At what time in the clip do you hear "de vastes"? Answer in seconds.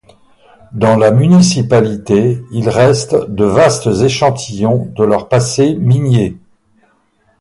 3.29-3.85